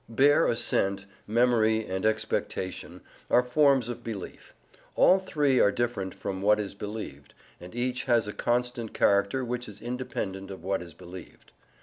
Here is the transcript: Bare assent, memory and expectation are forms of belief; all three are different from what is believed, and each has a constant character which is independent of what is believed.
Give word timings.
Bare 0.09 0.47
assent, 0.47 1.05
memory 1.27 1.85
and 1.85 2.07
expectation 2.07 3.01
are 3.29 3.43
forms 3.43 3.87
of 3.87 4.03
belief; 4.03 4.55
all 4.95 5.19
three 5.19 5.59
are 5.59 5.71
different 5.71 6.15
from 6.15 6.41
what 6.41 6.59
is 6.59 6.73
believed, 6.73 7.35
and 7.59 7.75
each 7.75 8.05
has 8.05 8.27
a 8.27 8.33
constant 8.33 8.95
character 8.95 9.45
which 9.45 9.69
is 9.69 9.79
independent 9.79 10.49
of 10.49 10.63
what 10.63 10.81
is 10.81 10.95
believed. 10.95 11.51